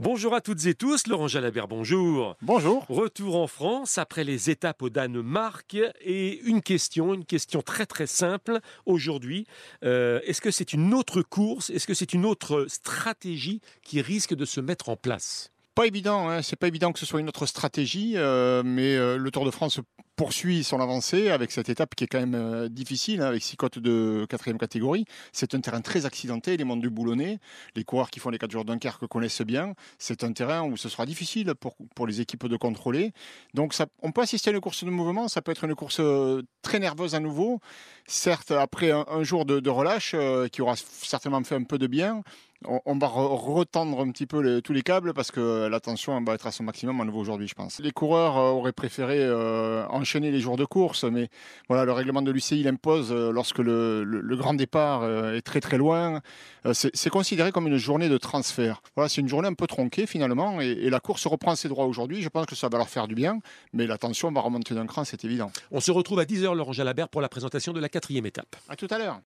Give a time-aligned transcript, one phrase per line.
[0.00, 2.36] Bonjour à toutes et tous, Laurent Jalabert, bonjour.
[2.40, 2.86] Bonjour.
[2.88, 8.06] Retour en France après les étapes au Danemark et une question, une question très très
[8.06, 9.44] simple aujourd'hui.
[9.84, 14.36] Euh, est-ce que c'est une autre course, est-ce que c'est une autre stratégie qui risque
[14.36, 15.50] de se mettre en place?
[15.74, 16.42] Pas évident, hein.
[16.42, 19.50] c'est pas évident que ce soit une autre stratégie, euh, mais euh, le Tour de
[19.50, 19.80] France
[20.18, 23.56] poursuit son avancée avec cette étape qui est quand même euh, difficile, hein, avec six
[23.56, 25.04] côtes de quatrième catégorie.
[25.32, 27.38] C'est un terrain très accidenté, les monts du Boulonnais,
[27.76, 29.74] les coureurs qui font les 4 jours Dunkerque connaissent bien.
[29.96, 33.12] C'est un terrain où ce sera difficile pour, pour les équipes de contrôler.
[33.54, 36.00] Donc on peut assister à une course de mouvement, ça peut être une course
[36.62, 37.60] très nerveuse à nouveau.
[38.08, 40.16] Certes, après un, jour de, relâche
[40.50, 42.22] qui aura certainement fait un peu de bien,
[42.64, 46.46] on, va retendre un petit peu tous les câbles parce que la tension va être
[46.46, 47.78] à son maximum à nouveau aujourd'hui, je pense.
[47.78, 51.28] Les coureurs euh, auraient préféré euh, enchaîner les jours de course, mais
[51.68, 54.04] voilà, le règlement de l'UCI l'impose euh, lorsque le,
[54.36, 55.04] grand départ
[55.34, 56.20] est très très loin.
[56.72, 58.82] c'est considéré comme une journée de transfert.
[58.94, 62.22] Voilà, c'est une journée un peu tronquée finalement, et, la course reprend ses droits aujourd'hui.
[62.22, 63.40] Je pense que ça va leur faire du bien,
[63.72, 65.50] mais la tension va remonter d'un cran, c'est évident.
[65.70, 68.56] On se retrouve à 10h, Laurent Jalabert, pour la présentation de la quatrième étape.
[68.68, 69.16] À tout à l'heure.